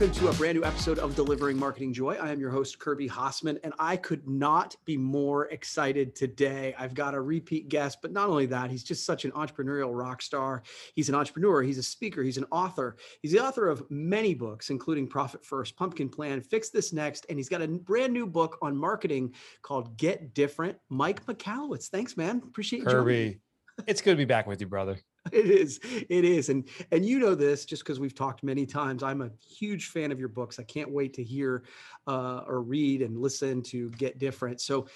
welcome 0.00 0.18
to 0.18 0.28
a 0.28 0.32
brand 0.32 0.56
new 0.56 0.64
episode 0.64 0.98
of 0.98 1.14
Delivering 1.14 1.58
Marketing 1.58 1.92
Joy. 1.92 2.14
I 2.14 2.30
am 2.30 2.40
your 2.40 2.48
host, 2.48 2.78
Kirby 2.78 3.06
Hasseman, 3.06 3.58
and 3.62 3.74
I 3.78 3.98
could 3.98 4.26
not 4.26 4.74
be 4.86 4.96
more 4.96 5.48
excited 5.48 6.16
today. 6.16 6.74
I've 6.78 6.94
got 6.94 7.12
a 7.12 7.20
repeat 7.20 7.68
guest, 7.68 7.98
but 8.00 8.10
not 8.10 8.30
only 8.30 8.46
that, 8.46 8.70
he's 8.70 8.82
just 8.82 9.04
such 9.04 9.26
an 9.26 9.30
entrepreneurial 9.32 9.90
rock 9.92 10.22
star. 10.22 10.62
He's 10.94 11.10
an 11.10 11.14
entrepreneur, 11.14 11.60
he's 11.60 11.76
a 11.76 11.82
speaker, 11.82 12.22
he's 12.22 12.38
an 12.38 12.46
author. 12.50 12.96
He's 13.20 13.32
the 13.32 13.44
author 13.44 13.68
of 13.68 13.84
many 13.90 14.32
books, 14.32 14.70
including 14.70 15.06
Profit 15.06 15.44
First, 15.44 15.76
Pumpkin 15.76 16.08
Plan, 16.08 16.40
Fix 16.40 16.70
This 16.70 16.94
Next, 16.94 17.26
and 17.28 17.38
he's 17.38 17.50
got 17.50 17.60
a 17.60 17.68
brand 17.68 18.14
new 18.14 18.26
book 18.26 18.56
on 18.62 18.74
marketing 18.74 19.34
called 19.60 19.98
Get 19.98 20.32
Different. 20.32 20.78
Mike 20.88 21.26
Michalowicz, 21.26 21.88
thanks, 21.88 22.16
man. 22.16 22.40
Appreciate 22.42 22.78
you. 22.78 22.86
Kirby, 22.86 23.40
it's 23.86 24.00
good 24.00 24.12
to 24.12 24.16
be 24.16 24.24
back 24.24 24.46
with 24.46 24.62
you, 24.62 24.66
brother. 24.66 24.98
it 25.34 25.46
is 25.46 25.80
it 25.84 26.24
is 26.24 26.48
and 26.48 26.68
and 26.90 27.04
you 27.04 27.18
know 27.18 27.34
this 27.34 27.64
just 27.64 27.82
because 27.82 28.00
we've 28.00 28.14
talked 28.14 28.42
many 28.42 28.66
times 28.66 29.02
i'm 29.02 29.22
a 29.22 29.30
huge 29.58 29.88
fan 29.88 30.12
of 30.12 30.18
your 30.18 30.28
books 30.28 30.58
i 30.58 30.62
can't 30.62 30.90
wait 30.90 31.14
to 31.14 31.22
hear 31.22 31.64
uh, 32.06 32.42
or 32.46 32.62
read 32.62 33.02
and 33.02 33.18
listen 33.18 33.62
to 33.62 33.90
get 33.90 34.18
different. 34.18 34.60
So 34.60 34.86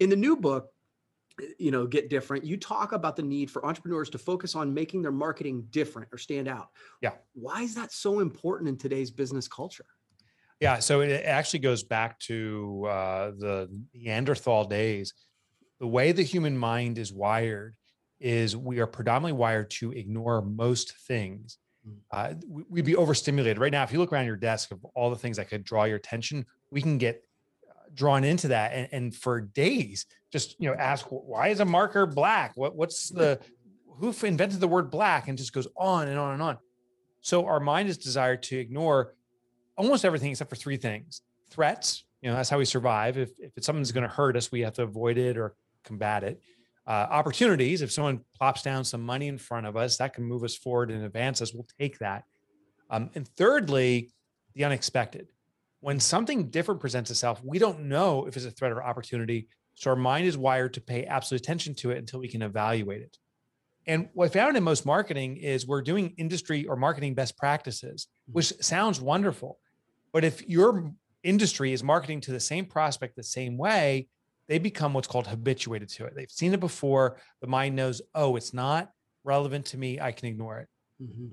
in 0.00 0.10
the 0.10 0.16
new 0.16 0.36
book 0.36 0.68
you 1.58 1.70
know 1.70 1.86
get 1.86 2.10
different 2.10 2.44
you 2.44 2.58
talk 2.58 2.92
about 2.92 3.16
the 3.16 3.22
need 3.22 3.50
for 3.50 3.64
entrepreneurs 3.64 4.10
to 4.10 4.18
focus 4.18 4.54
on 4.54 4.72
making 4.74 5.00
their 5.00 5.12
marketing 5.12 5.66
different 5.70 6.08
or 6.12 6.18
stand 6.18 6.46
out. 6.46 6.68
Yeah. 7.00 7.12
Why 7.34 7.62
is 7.62 7.74
that 7.74 7.90
so 7.90 8.20
important 8.20 8.68
in 8.68 8.76
today's 8.76 9.10
business 9.10 9.48
culture? 9.48 9.86
Yeah 10.60 10.78
so 10.78 11.00
it 11.00 11.24
actually 11.24 11.60
goes 11.60 11.82
back 11.82 12.18
to 12.20 12.86
uh, 12.88 13.30
the 13.38 13.68
neanderthal 13.94 14.64
days. 14.64 15.14
The 15.80 15.86
way 15.86 16.12
the 16.12 16.22
human 16.22 16.56
mind 16.56 16.98
is 16.98 17.12
wired 17.12 17.74
is 18.22 18.56
we 18.56 18.78
are 18.78 18.86
predominantly 18.86 19.38
wired 19.38 19.68
to 19.68 19.92
ignore 19.92 20.40
most 20.40 20.96
things. 21.06 21.58
Mm. 21.86 21.96
Uh, 22.10 22.34
we'd 22.70 22.84
be 22.84 22.96
overstimulated 22.96 23.58
right 23.58 23.72
now. 23.72 23.82
If 23.82 23.92
you 23.92 23.98
look 23.98 24.12
around 24.12 24.26
your 24.26 24.36
desk 24.36 24.70
of 24.70 24.84
all 24.94 25.10
the 25.10 25.16
things 25.16 25.36
that 25.36 25.48
could 25.48 25.64
draw 25.64 25.84
your 25.84 25.96
attention, 25.96 26.46
we 26.70 26.80
can 26.80 26.98
get 26.98 27.24
uh, 27.68 27.72
drawn 27.94 28.22
into 28.22 28.48
that, 28.48 28.72
and, 28.72 28.88
and 28.92 29.14
for 29.14 29.40
days, 29.40 30.06
just 30.30 30.56
you 30.60 30.70
know, 30.70 30.76
ask 30.76 31.06
why 31.10 31.48
is 31.48 31.60
a 31.60 31.64
marker 31.64 32.06
black? 32.06 32.52
What 32.54 32.76
what's 32.76 33.08
the 33.10 33.40
who 33.98 34.14
invented 34.22 34.60
the 34.60 34.68
word 34.68 34.90
black? 34.90 35.28
And 35.28 35.36
just 35.36 35.52
goes 35.52 35.66
on 35.76 36.08
and 36.08 36.18
on 36.18 36.34
and 36.34 36.42
on. 36.42 36.58
So 37.20 37.46
our 37.46 37.60
mind 37.60 37.88
is 37.88 37.98
desired 37.98 38.42
to 38.44 38.58
ignore 38.58 39.14
almost 39.76 40.04
everything 40.04 40.30
except 40.30 40.48
for 40.48 40.56
three 40.56 40.76
things: 40.76 41.22
threats. 41.50 42.04
You 42.22 42.30
know, 42.30 42.36
that's 42.36 42.48
how 42.48 42.58
we 42.58 42.64
survive. 42.64 43.18
If 43.18 43.30
if 43.40 43.56
it's 43.56 43.66
something's 43.66 43.90
going 43.90 44.08
to 44.08 44.14
hurt 44.14 44.36
us, 44.36 44.52
we 44.52 44.60
have 44.60 44.74
to 44.74 44.84
avoid 44.84 45.18
it 45.18 45.36
or 45.36 45.56
combat 45.84 46.22
it 46.22 46.40
uh, 46.86 47.06
opportunities. 47.10 47.82
If 47.82 47.92
someone 47.92 48.20
plops 48.36 48.62
down 48.62 48.84
some 48.84 49.02
money 49.02 49.28
in 49.28 49.38
front 49.38 49.66
of 49.66 49.76
us, 49.76 49.96
that 49.98 50.14
can 50.14 50.24
move 50.24 50.44
us 50.44 50.56
forward 50.56 50.90
and 50.90 51.04
advance 51.04 51.40
us. 51.40 51.52
We'll 51.52 51.66
take 51.78 51.98
that. 51.98 52.24
Um, 52.90 53.10
and 53.14 53.26
thirdly, 53.36 54.10
the 54.54 54.64
unexpected. 54.64 55.28
When 55.80 55.98
something 55.98 56.50
different 56.50 56.80
presents 56.80 57.10
itself, 57.10 57.40
we 57.42 57.58
don't 57.58 57.84
know 57.84 58.26
if 58.26 58.36
it's 58.36 58.46
a 58.46 58.50
threat 58.50 58.72
or 58.72 58.82
opportunity. 58.82 59.48
So 59.74 59.90
our 59.90 59.96
mind 59.96 60.26
is 60.26 60.36
wired 60.36 60.74
to 60.74 60.80
pay 60.80 61.04
absolute 61.04 61.40
attention 61.40 61.74
to 61.76 61.90
it 61.90 61.98
until 61.98 62.20
we 62.20 62.28
can 62.28 62.42
evaluate 62.42 63.02
it. 63.02 63.16
And 63.86 64.08
what 64.12 64.26
I 64.26 64.28
found 64.28 64.56
in 64.56 64.62
most 64.62 64.86
marketing 64.86 65.38
is 65.38 65.66
we're 65.66 65.82
doing 65.82 66.14
industry 66.16 66.66
or 66.66 66.76
marketing 66.76 67.14
best 67.14 67.36
practices, 67.36 68.06
mm-hmm. 68.06 68.34
which 68.34 68.52
sounds 68.60 69.00
wonderful. 69.00 69.58
But 70.12 70.24
if 70.24 70.46
your 70.48 70.92
industry 71.24 71.72
is 71.72 71.82
marketing 71.82 72.20
to 72.22 72.32
the 72.32 72.40
same 72.40 72.66
prospect 72.66 73.16
the 73.16 73.22
same 73.22 73.56
way, 73.56 74.08
they 74.52 74.58
become 74.58 74.92
what's 74.92 75.08
called 75.08 75.26
habituated 75.26 75.88
to 75.88 76.04
it. 76.04 76.14
They've 76.14 76.30
seen 76.30 76.52
it 76.52 76.60
before. 76.60 77.16
The 77.40 77.46
mind 77.46 77.74
knows, 77.74 78.02
oh, 78.14 78.36
it's 78.36 78.52
not 78.52 78.90
relevant 79.24 79.64
to 79.66 79.78
me. 79.78 79.98
I 79.98 80.12
can 80.12 80.28
ignore 80.28 80.58
it. 80.58 80.68
Mm-hmm. 81.02 81.28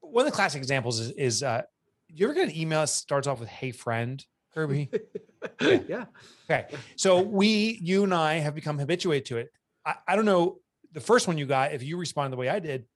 One 0.00 0.24
of 0.24 0.32
the 0.32 0.34
classic 0.34 0.56
examples 0.56 0.98
is, 0.98 1.10
is 1.10 1.42
uh, 1.42 1.60
you 2.08 2.24
ever 2.24 2.32
get 2.32 2.48
an 2.48 2.56
email 2.56 2.80
that 2.80 2.88
starts 2.88 3.26
off 3.26 3.38
with 3.38 3.50
"Hey 3.50 3.70
friend," 3.70 4.24
Kirby? 4.54 4.88
yeah. 5.60 5.80
yeah. 5.86 6.04
Okay. 6.50 6.68
So 6.96 7.20
we, 7.20 7.78
you 7.82 8.02
and 8.02 8.14
I, 8.14 8.36
have 8.36 8.54
become 8.54 8.78
habituated 8.78 9.26
to 9.26 9.36
it. 9.36 9.52
I, 9.84 9.96
I 10.08 10.16
don't 10.16 10.24
know 10.24 10.60
the 10.92 11.00
first 11.00 11.28
one 11.28 11.36
you 11.36 11.44
got. 11.44 11.74
If 11.74 11.82
you 11.82 11.98
respond 11.98 12.32
the 12.32 12.38
way 12.38 12.48
I 12.48 12.60
did, 12.60 12.86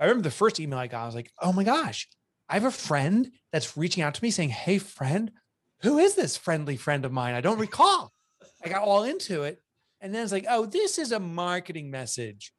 I 0.00 0.06
remember 0.06 0.24
the 0.24 0.32
first 0.32 0.58
email 0.58 0.80
I 0.80 0.88
got. 0.88 1.04
I 1.04 1.06
was 1.06 1.14
like, 1.14 1.30
"Oh 1.40 1.52
my 1.52 1.62
gosh, 1.62 2.08
I 2.48 2.54
have 2.54 2.64
a 2.64 2.72
friend 2.72 3.30
that's 3.52 3.76
reaching 3.76 4.02
out 4.02 4.14
to 4.14 4.24
me 4.24 4.32
saying, 4.32 4.50
"Hey 4.50 4.78
friend, 4.78 5.30
who 5.82 5.98
is 5.98 6.16
this 6.16 6.36
friendly 6.36 6.76
friend 6.76 7.04
of 7.04 7.12
mine? 7.12 7.34
I 7.34 7.40
don't 7.40 7.60
recall." 7.60 8.13
I 8.64 8.68
got 8.68 8.82
all 8.82 9.04
into 9.04 9.42
it. 9.42 9.60
And 10.00 10.14
then 10.14 10.22
it's 10.22 10.32
like, 10.32 10.46
oh, 10.48 10.66
this 10.66 10.98
is 10.98 11.12
a 11.12 11.20
marketing 11.20 11.90
message. 11.90 12.52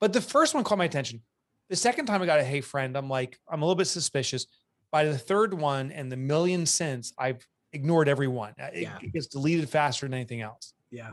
But 0.00 0.12
the 0.12 0.20
first 0.20 0.54
one 0.54 0.64
caught 0.64 0.78
my 0.78 0.84
attention. 0.84 1.22
The 1.68 1.76
second 1.76 2.06
time 2.06 2.22
I 2.22 2.26
got 2.26 2.40
a 2.40 2.44
hey 2.44 2.60
friend, 2.60 2.96
I'm 2.96 3.08
like, 3.08 3.38
I'm 3.50 3.62
a 3.62 3.64
little 3.64 3.76
bit 3.76 3.86
suspicious. 3.86 4.46
By 4.90 5.04
the 5.04 5.18
third 5.18 5.52
one 5.52 5.92
and 5.92 6.10
the 6.10 6.16
million 6.16 6.64
since, 6.64 7.12
I've 7.18 7.46
ignored 7.72 8.08
every 8.08 8.28
one. 8.28 8.54
Uh, 8.60 8.68
it, 8.72 8.88
it 9.02 9.12
gets 9.12 9.26
deleted 9.26 9.68
faster 9.68 10.06
than 10.06 10.14
anything 10.14 10.40
else. 10.40 10.72
Yeah. 10.90 11.10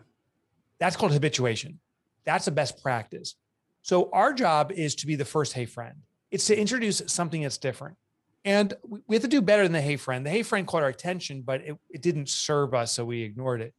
That's 0.80 0.96
called 0.96 1.12
habituation. 1.12 1.80
That's 2.24 2.48
a 2.48 2.52
best 2.52 2.82
practice. 2.82 3.36
So 3.82 4.10
our 4.14 4.34
job 4.34 4.72
is 4.72 4.96
to 4.96 5.08
be 5.08 5.16
the 5.16 5.26
first 5.26 5.54
hey 5.54 5.66
friend. 5.66 5.96
It's 6.32 6.48
to 6.48 6.58
introduce 6.58 7.02
something 7.08 7.42
that's 7.42 7.58
different. 7.58 7.98
And 8.46 8.74
we 9.08 9.16
have 9.16 9.24
to 9.24 9.28
do 9.28 9.42
better 9.42 9.64
than 9.64 9.74
the 9.74 9.82
hey 9.82 9.98
friend. 9.98 10.26
The 10.26 10.30
hey 10.30 10.44
friend 10.44 10.66
caught 10.66 10.84
our 10.84 10.90
attention, 10.90 11.42
but 11.42 11.62
it, 11.62 11.78
it 11.90 12.02
didn't 12.02 12.30
serve 12.30 12.74
us, 12.74 12.94
so 12.94 13.04
we 13.04 13.24
ignored 13.24 13.62
it 13.62 13.74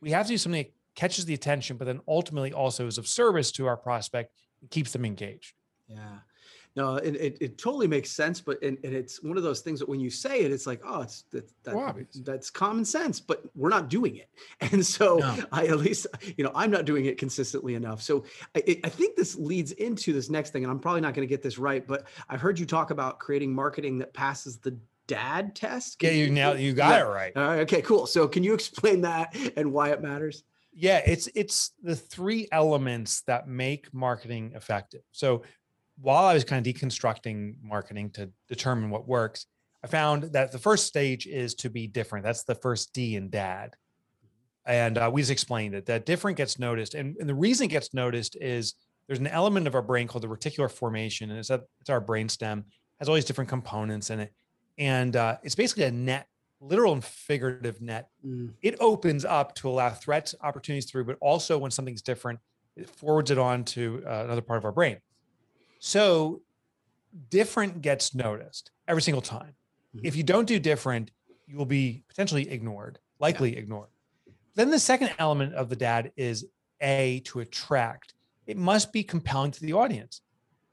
we 0.00 0.10
have 0.10 0.26
to 0.26 0.32
do 0.32 0.38
something 0.38 0.62
that 0.62 0.72
catches 0.94 1.24
the 1.24 1.34
attention, 1.34 1.76
but 1.76 1.86
then 1.86 2.00
ultimately 2.08 2.52
also 2.52 2.86
is 2.86 2.98
of 2.98 3.06
service 3.06 3.52
to 3.52 3.66
our 3.66 3.76
prospect 3.76 4.32
and 4.60 4.70
keeps 4.70 4.92
them 4.92 5.04
engaged. 5.04 5.54
Yeah. 5.88 6.18
No, 6.76 6.96
it, 6.96 7.16
it, 7.16 7.38
it 7.40 7.58
totally 7.58 7.88
makes 7.88 8.10
sense, 8.10 8.40
but 8.40 8.62
and, 8.62 8.78
and, 8.84 8.94
it's 8.94 9.20
one 9.24 9.36
of 9.36 9.42
those 9.42 9.60
things 9.60 9.80
that 9.80 9.88
when 9.88 9.98
you 9.98 10.08
say 10.08 10.42
it, 10.42 10.52
it's 10.52 10.68
like, 10.68 10.80
oh, 10.84 11.02
it's 11.02 11.24
that, 11.32 11.50
that 11.64 12.06
that's 12.24 12.48
common 12.48 12.84
sense, 12.84 13.18
but 13.18 13.42
we're 13.56 13.70
not 13.70 13.88
doing 13.88 14.16
it, 14.16 14.28
and 14.72 14.86
so 14.86 15.18
no. 15.18 15.36
I 15.50 15.66
at 15.66 15.78
least 15.78 16.06
you 16.36 16.44
know 16.44 16.52
I'm 16.54 16.70
not 16.70 16.84
doing 16.84 17.06
it 17.06 17.18
consistently 17.18 17.74
enough. 17.74 18.00
So 18.02 18.24
I, 18.54 18.80
I 18.84 18.88
think 18.88 19.16
this 19.16 19.34
leads 19.34 19.72
into 19.72 20.12
this 20.12 20.30
next 20.30 20.50
thing, 20.50 20.62
and 20.62 20.70
I'm 20.70 20.78
probably 20.78 21.00
not 21.00 21.12
going 21.12 21.26
to 21.26 21.30
get 21.30 21.42
this 21.42 21.58
right, 21.58 21.84
but 21.84 22.06
I've 22.28 22.40
heard 22.40 22.56
you 22.56 22.66
talk 22.66 22.92
about 22.92 23.18
creating 23.18 23.52
marketing 23.52 23.98
that 23.98 24.14
passes 24.14 24.58
the 24.58 24.78
dad 25.10 25.56
test? 25.56 25.98
Can 25.98 26.10
yeah, 26.10 26.14
you 26.14 26.30
now 26.30 26.52
you 26.52 26.72
got 26.72 26.90
yeah. 26.90 27.00
it 27.00 27.08
right. 27.08 27.32
All 27.36 27.42
right. 27.42 27.60
Okay, 27.60 27.82
cool. 27.82 28.06
So 28.06 28.28
can 28.28 28.44
you 28.44 28.54
explain 28.54 29.00
that 29.00 29.36
and 29.56 29.72
why 29.72 29.90
it 29.90 30.00
matters? 30.00 30.44
Yeah, 30.72 31.02
it's 31.04 31.28
it's 31.34 31.72
the 31.82 31.96
three 31.96 32.46
elements 32.52 33.22
that 33.22 33.48
make 33.48 33.92
marketing 33.92 34.52
effective. 34.54 35.02
So 35.10 35.42
while 36.00 36.24
I 36.24 36.34
was 36.34 36.44
kind 36.44 36.64
of 36.64 36.72
deconstructing 36.72 37.56
marketing 37.60 38.10
to 38.10 38.30
determine 38.48 38.88
what 38.88 39.08
works, 39.08 39.46
I 39.82 39.88
found 39.88 40.22
that 40.32 40.52
the 40.52 40.58
first 40.58 40.86
stage 40.86 41.26
is 41.26 41.54
to 41.56 41.70
be 41.70 41.88
different. 41.88 42.24
That's 42.24 42.44
the 42.44 42.54
first 42.54 42.92
D 42.92 43.16
in 43.16 43.30
dad. 43.30 43.74
And 44.64 44.96
uh, 44.96 45.10
we 45.12 45.22
just 45.22 45.32
explained 45.32 45.74
it 45.74 45.86
that 45.86 46.06
different 46.06 46.36
gets 46.36 46.58
noticed. 46.58 46.94
And, 46.94 47.16
and 47.18 47.28
the 47.28 47.34
reason 47.34 47.64
it 47.64 47.70
gets 47.70 47.92
noticed 47.92 48.36
is 48.40 48.74
there's 49.08 49.18
an 49.18 49.26
element 49.26 49.66
of 49.66 49.74
our 49.74 49.82
brain 49.82 50.06
called 50.06 50.22
the 50.22 50.28
reticular 50.28 50.70
formation. 50.70 51.30
And 51.30 51.38
it's, 51.40 51.50
a, 51.50 51.62
it's 51.80 51.90
our 51.90 52.00
brain 52.00 52.28
stem, 52.28 52.64
has 53.00 53.08
all 53.08 53.16
these 53.16 53.24
different 53.24 53.50
components 53.50 54.10
in 54.10 54.20
it 54.20 54.32
and 54.80 55.14
uh, 55.14 55.36
it's 55.44 55.54
basically 55.54 55.84
a 55.84 55.90
net 55.92 56.26
literal 56.60 56.92
and 56.92 57.04
figurative 57.04 57.80
net 57.80 58.08
mm. 58.26 58.50
it 58.62 58.76
opens 58.80 59.24
up 59.24 59.54
to 59.54 59.68
allow 59.68 59.88
threats 59.90 60.34
opportunities 60.42 60.90
through 60.90 61.04
but 61.04 61.16
also 61.20 61.56
when 61.56 61.70
something's 61.70 62.02
different 62.02 62.38
it 62.76 62.88
forwards 62.88 63.30
it 63.30 63.38
on 63.38 63.64
to 63.64 64.02
uh, 64.06 64.24
another 64.24 64.42
part 64.42 64.58
of 64.58 64.64
our 64.64 64.72
brain 64.72 64.98
so 65.78 66.42
different 67.30 67.80
gets 67.80 68.14
noticed 68.14 68.72
every 68.88 69.00
single 69.00 69.22
time 69.22 69.54
mm-hmm. 69.96 70.04
if 70.04 70.16
you 70.16 70.22
don't 70.22 70.46
do 70.46 70.58
different 70.58 71.10
you 71.46 71.56
will 71.56 71.64
be 71.64 72.02
potentially 72.08 72.50
ignored 72.50 72.98
likely 73.20 73.54
yeah. 73.54 73.60
ignored 73.60 73.88
then 74.54 74.70
the 74.70 74.78
second 74.78 75.10
element 75.18 75.54
of 75.54 75.70
the 75.70 75.76
dad 75.76 76.12
is 76.16 76.44
a 76.82 77.22
to 77.24 77.40
attract 77.40 78.14
it 78.46 78.56
must 78.56 78.92
be 78.92 79.02
compelling 79.02 79.50
to 79.50 79.62
the 79.62 79.72
audience 79.72 80.20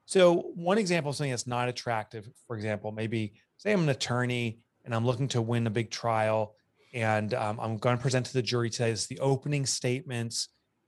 so 0.05 0.51
one 0.55 0.77
example 0.77 1.09
of 1.09 1.15
something 1.15 1.31
that's 1.31 1.47
not 1.47 1.69
attractive 1.69 2.29
for 2.45 2.57
example 2.57 2.91
maybe 2.91 3.33
say 3.67 3.73
I'm 3.73 3.83
an 3.83 3.89
attorney 3.89 4.59
and 4.85 4.95
I'm 4.95 5.05
looking 5.05 5.27
to 5.29 5.41
win 5.41 5.67
a 5.67 5.69
big 5.69 5.91
trial 5.91 6.55
and 6.93 7.33
um, 7.33 7.59
I'm 7.59 7.77
going 7.77 7.97
to 7.97 8.01
present 8.01 8.25
to 8.27 8.33
the 8.33 8.41
jury 8.41 8.69
today. 8.69 8.91
This 8.91 9.01
is 9.01 9.07
the 9.07 9.19
opening 9.19 9.65
statements. 9.65 10.47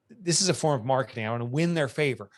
This 0.10 0.42
is 0.42 0.48
a 0.48 0.54
form 0.54 0.80
of 0.80 0.86
marketing. 0.86 1.26
I 1.26 1.32
want 1.32 1.42
to 1.42 1.46
win 1.46 1.74
their 1.74 1.90
favor. 1.90 2.30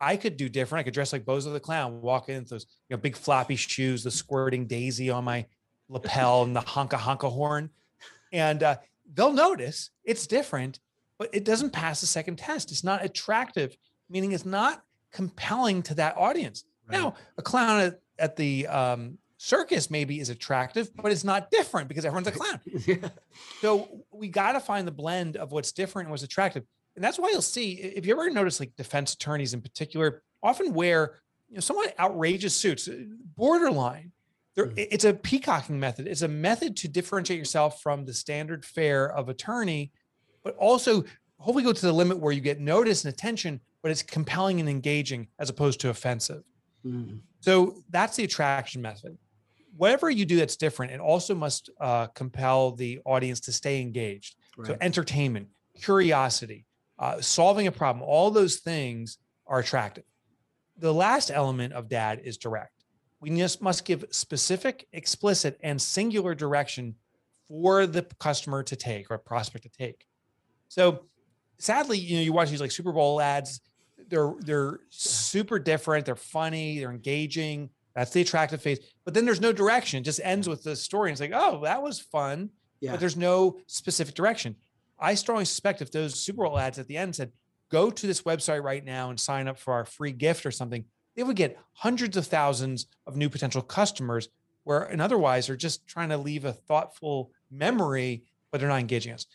I 0.00 0.16
could 0.16 0.36
do 0.36 0.48
different. 0.48 0.80
I 0.80 0.82
could 0.84 0.94
dress 0.94 1.12
like 1.12 1.24
Bozo 1.24 1.52
the 1.52 1.58
Clown, 1.58 2.00
walk 2.00 2.28
in 2.28 2.40
with 2.40 2.50
those 2.50 2.66
you 2.88 2.96
know, 2.96 3.00
big 3.00 3.16
floppy 3.16 3.56
shoes, 3.56 4.04
the 4.04 4.12
squirting 4.12 4.66
daisy 4.66 5.10
on 5.10 5.24
my 5.24 5.44
lapel 5.88 6.44
and 6.44 6.54
the 6.54 6.60
honka 6.60 6.90
honka 6.90 7.30
horn. 7.30 7.70
And 8.32 8.62
uh, 8.62 8.76
they'll 9.12 9.32
notice 9.32 9.90
it's 10.04 10.28
different, 10.28 10.78
but 11.18 11.28
it 11.32 11.44
doesn't 11.44 11.70
pass 11.70 12.00
the 12.00 12.06
second 12.06 12.36
test. 12.36 12.70
It's 12.70 12.84
not 12.84 13.04
attractive, 13.04 13.76
meaning 14.08 14.30
it's 14.30 14.46
not 14.46 14.80
compelling 15.12 15.82
to 15.82 15.94
that 15.94 16.16
audience. 16.16 16.62
Right. 16.88 16.98
Now, 16.98 17.14
a 17.36 17.42
clown 17.42 17.80
at, 17.80 18.00
at 18.20 18.36
the 18.36 18.68
um, 18.68 19.18
circus 19.38 19.88
maybe 19.88 20.20
is 20.20 20.28
attractive, 20.28 20.94
but 20.96 21.10
it's 21.12 21.24
not 21.24 21.50
different 21.50 21.88
because 21.88 22.04
everyone's 22.04 22.26
a 22.26 22.32
clown. 22.32 22.60
yeah. 22.86 23.08
So 23.60 24.04
we 24.12 24.28
got 24.28 24.52
to 24.52 24.60
find 24.60 24.86
the 24.86 24.92
blend 24.92 25.36
of 25.36 25.52
what's 25.52 25.72
different 25.72 26.06
and 26.06 26.10
what's 26.10 26.24
attractive. 26.24 26.64
And 26.96 27.04
that's 27.04 27.18
why 27.18 27.30
you'll 27.30 27.40
see, 27.40 27.72
if 27.74 28.04
you 28.04 28.12
ever 28.12 28.28
notice 28.28 28.58
like 28.60 28.74
defense 28.76 29.14
attorneys 29.14 29.54
in 29.54 29.62
particular, 29.62 30.22
often 30.42 30.74
wear 30.74 31.14
you 31.48 31.54
know 31.54 31.60
somewhat 31.60 31.94
outrageous 31.98 32.54
suits, 32.54 32.88
uh, 32.88 32.96
borderline. 33.36 34.12
There, 34.56 34.66
Mhm. 34.66 34.88
It's 34.90 35.04
a 35.04 35.14
peacocking 35.14 35.78
method. 35.78 36.08
It's 36.08 36.22
a 36.22 36.28
method 36.28 36.76
to 36.78 36.88
differentiate 36.88 37.38
yourself 37.38 37.80
from 37.80 38.04
the 38.04 38.12
standard 38.12 38.64
fare 38.64 39.10
of 39.10 39.28
attorney, 39.28 39.92
but 40.42 40.56
also 40.56 41.04
hopefully 41.38 41.62
go 41.62 41.72
to 41.72 41.80
the 41.86 41.92
limit 41.92 42.18
where 42.18 42.32
you 42.32 42.40
get 42.40 42.58
notice 42.58 43.04
and 43.04 43.14
attention, 43.14 43.60
but 43.82 43.92
it's 43.92 44.02
compelling 44.02 44.58
and 44.58 44.68
engaging 44.68 45.28
as 45.38 45.48
opposed 45.48 45.78
to 45.80 45.90
offensive. 45.90 46.42
Mm. 46.84 47.20
So 47.38 47.76
that's 47.90 48.16
the 48.16 48.24
attraction 48.24 48.82
method. 48.82 49.16
Whatever 49.78 50.10
you 50.10 50.26
do 50.26 50.36
that's 50.36 50.56
different, 50.56 50.90
it 50.90 51.00
also 51.00 51.34
must 51.34 51.70
uh, 51.80 52.08
compel 52.08 52.72
the 52.72 53.00
audience 53.04 53.38
to 53.40 53.52
stay 53.52 53.80
engaged. 53.80 54.34
So 54.66 54.76
entertainment, 54.80 55.46
curiosity, 55.80 56.66
uh, 56.98 57.20
solving 57.20 57.68
a 57.68 57.72
problem, 57.72 58.04
all 58.04 58.32
those 58.32 58.56
things 58.56 59.18
are 59.46 59.60
attractive. 59.60 60.02
The 60.78 60.92
last 60.92 61.30
element 61.30 61.74
of 61.74 61.88
DAD 61.88 62.22
is 62.24 62.36
direct. 62.36 62.84
We 63.20 63.30
just 63.30 63.62
must 63.62 63.84
give 63.84 64.04
specific, 64.10 64.88
explicit, 64.92 65.56
and 65.62 65.80
singular 65.80 66.34
direction 66.34 66.96
for 67.46 67.86
the 67.86 68.02
customer 68.18 68.64
to 68.64 68.74
take 68.74 69.10
or 69.10 69.18
prospect 69.18 69.62
to 69.62 69.70
take. 69.70 70.06
So 70.66 71.06
sadly, 71.58 71.98
you 71.98 72.16
know, 72.16 72.22
you 72.22 72.32
watch 72.32 72.50
these 72.50 72.60
like 72.60 72.72
Super 72.72 72.92
Bowl 72.92 73.20
ads, 73.20 73.60
they're 74.08 74.34
they're 74.40 74.80
super 74.90 75.58
different, 75.58 76.04
they're 76.04 76.16
funny, 76.16 76.80
they're 76.80 76.90
engaging. 76.90 77.70
That's 77.98 78.12
the 78.12 78.20
attractive 78.20 78.62
face. 78.62 78.78
But 79.04 79.14
then 79.14 79.24
there's 79.24 79.40
no 79.40 79.52
direction. 79.52 79.98
It 80.00 80.04
just 80.04 80.20
ends 80.22 80.48
with 80.48 80.62
the 80.62 80.76
story. 80.76 81.10
And 81.10 81.14
it's 81.14 81.20
like, 81.20 81.32
oh, 81.34 81.62
that 81.64 81.82
was 81.82 81.98
fun 81.98 82.50
Yeah. 82.80 82.92
but 82.92 83.00
there's 83.00 83.16
no 83.16 83.58
specific 83.66 84.14
direction. 84.14 84.54
I 85.00 85.14
strongly 85.14 85.44
suspect 85.46 85.82
if 85.82 85.90
those 85.90 86.14
Super 86.18 86.44
Bowl 86.44 86.58
ads 86.58 86.78
at 86.78 86.86
the 86.86 86.96
end 86.96 87.16
said, 87.16 87.32
go 87.70 87.90
to 87.90 88.06
this 88.06 88.22
website 88.22 88.62
right 88.62 88.84
now 88.84 89.10
and 89.10 89.18
sign 89.18 89.48
up 89.48 89.58
for 89.58 89.74
our 89.74 89.84
free 89.84 90.12
gift 90.12 90.46
or 90.46 90.52
something, 90.52 90.84
they 91.16 91.24
would 91.24 91.34
get 91.36 91.58
hundreds 91.72 92.16
of 92.16 92.26
thousands 92.28 92.86
of 93.06 93.16
new 93.16 93.28
potential 93.28 93.62
customers 93.62 94.28
where 94.62 94.82
and 94.84 95.02
otherwise 95.02 95.48
are 95.48 95.56
just 95.56 95.84
trying 95.88 96.10
to 96.10 96.16
leave 96.16 96.44
a 96.44 96.52
thoughtful 96.52 97.32
memory, 97.50 98.22
but 98.52 98.60
they're 98.60 98.68
not 98.68 98.78
engaging 98.80 99.12
us. 99.12 99.26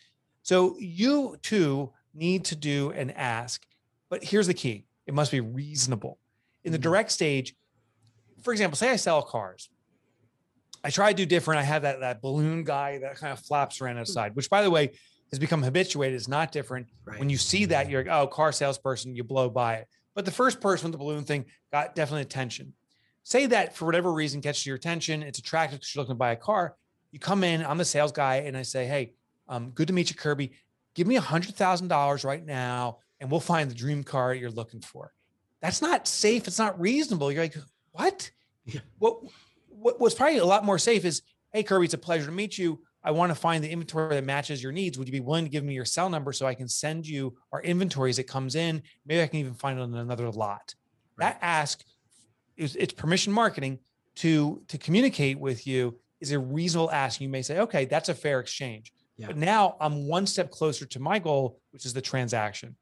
So 0.42 0.76
you 0.78 1.36
too 1.42 1.92
need 2.14 2.46
to 2.46 2.56
do 2.56 2.92
an 2.92 3.10
ask, 3.10 3.66
but 4.08 4.24
here's 4.24 4.46
the 4.46 4.54
key. 4.54 4.86
It 5.06 5.12
must 5.12 5.32
be 5.32 5.40
reasonable. 5.40 6.18
In 6.64 6.72
the 6.72 6.78
Mhm. 6.78 6.82
direct 6.82 7.12
stage, 7.12 7.54
for 8.44 8.52
example, 8.52 8.76
say 8.76 8.90
I 8.90 8.96
sell 8.96 9.22
cars. 9.22 9.68
I 10.84 10.90
try 10.90 11.10
to 11.10 11.16
do 11.16 11.24
different. 11.24 11.60
I 11.60 11.64
have 11.64 11.82
that 11.82 12.00
that 12.00 12.20
balloon 12.20 12.62
guy 12.62 12.98
that 12.98 13.16
kind 13.16 13.32
of 13.32 13.40
flaps 13.40 13.80
around 13.80 13.98
outside, 13.98 14.36
which 14.36 14.50
by 14.50 14.62
the 14.62 14.70
way 14.70 14.92
has 15.30 15.38
become 15.38 15.62
habituated. 15.62 16.14
It's 16.14 16.28
not 16.28 16.52
different. 16.52 16.88
Right. 17.04 17.18
When 17.18 17.30
you 17.30 17.38
see 17.38 17.64
that, 17.66 17.88
you're 17.88 18.04
like, 18.04 18.12
oh, 18.12 18.26
car 18.26 18.52
salesperson, 18.52 19.16
you 19.16 19.24
blow 19.24 19.48
by 19.48 19.76
it. 19.76 19.88
But 20.14 20.26
the 20.26 20.30
first 20.30 20.60
person 20.60 20.86
with 20.86 20.92
the 20.92 20.98
balloon 20.98 21.24
thing 21.24 21.46
got 21.72 21.94
definitely 21.94 22.22
attention. 22.22 22.74
Say 23.24 23.46
that 23.46 23.74
for 23.74 23.86
whatever 23.86 24.12
reason 24.12 24.42
catches 24.42 24.66
your 24.66 24.76
attention. 24.76 25.22
It's 25.22 25.38
attractive 25.38 25.80
because 25.80 25.94
you're 25.94 26.02
looking 26.02 26.14
to 26.14 26.18
buy 26.18 26.32
a 26.32 26.36
car. 26.36 26.76
You 27.10 27.18
come 27.18 27.42
in, 27.42 27.64
I'm 27.64 27.78
the 27.78 27.84
sales 27.84 28.12
guy, 28.12 28.36
and 28.36 28.56
I 28.56 28.62
say, 28.62 28.86
hey, 28.86 29.14
um, 29.48 29.70
good 29.70 29.88
to 29.88 29.94
meet 29.94 30.10
you, 30.10 30.16
Kirby. 30.16 30.52
Give 30.94 31.06
me 31.06 31.16
a 31.16 31.20
hundred 31.20 31.54
thousand 31.54 31.88
dollars 31.88 32.24
right 32.24 32.44
now, 32.44 32.98
and 33.20 33.30
we'll 33.30 33.40
find 33.40 33.70
the 33.70 33.74
dream 33.74 34.04
car 34.04 34.34
you're 34.34 34.50
looking 34.50 34.80
for. 34.80 35.12
That's 35.60 35.80
not 35.80 36.06
safe. 36.06 36.46
It's 36.46 36.58
not 36.58 36.78
reasonable. 36.78 37.32
You're 37.32 37.44
like, 37.44 37.56
what? 37.94 38.30
Yeah. 38.66 38.80
What, 38.98 39.18
what? 39.68 40.00
What's 40.00 40.14
probably 40.14 40.38
a 40.38 40.44
lot 40.44 40.64
more 40.64 40.78
safe 40.78 41.04
is, 41.04 41.22
hey, 41.52 41.62
Kirby, 41.62 41.86
it's 41.86 41.94
a 41.94 41.98
pleasure 41.98 42.26
to 42.26 42.32
meet 42.32 42.58
you. 42.58 42.80
I 43.02 43.10
want 43.10 43.30
to 43.30 43.34
find 43.34 43.62
the 43.62 43.70
inventory 43.70 44.14
that 44.14 44.24
matches 44.24 44.62
your 44.62 44.72
needs. 44.72 44.98
Would 44.98 45.06
you 45.06 45.12
be 45.12 45.20
willing 45.20 45.44
to 45.44 45.50
give 45.50 45.62
me 45.62 45.74
your 45.74 45.84
cell 45.84 46.08
number 46.08 46.32
so 46.32 46.46
I 46.46 46.54
can 46.54 46.68
send 46.68 47.06
you 47.06 47.36
our 47.52 47.62
inventory 47.62 48.10
as 48.10 48.18
it 48.18 48.24
comes 48.24 48.54
in? 48.54 48.82
Maybe 49.06 49.22
I 49.22 49.26
can 49.26 49.40
even 49.40 49.54
find 49.54 49.78
it 49.78 49.82
on 49.82 49.94
another 49.94 50.30
lot. 50.30 50.74
That 51.18 51.38
ask 51.42 51.84
is 52.56 52.76
it's 52.76 52.92
permission 52.92 53.32
marketing 53.32 53.78
to 54.16 54.62
to 54.68 54.78
communicate 54.78 55.38
with 55.38 55.66
you 55.66 55.98
is 56.20 56.32
a 56.32 56.38
reasonable 56.38 56.90
ask. 56.90 57.20
You 57.20 57.28
may 57.28 57.42
say, 57.42 57.60
okay, 57.60 57.84
that's 57.84 58.08
a 58.08 58.14
fair 58.14 58.40
exchange. 58.40 58.92
Yeah. 59.16 59.28
But 59.28 59.36
now 59.36 59.76
I'm 59.80 60.08
one 60.08 60.26
step 60.26 60.50
closer 60.50 60.86
to 60.86 61.00
my 61.00 61.18
goal, 61.18 61.60
which 61.70 61.84
is 61.86 61.92
the 61.92 62.00
transaction. 62.00 62.76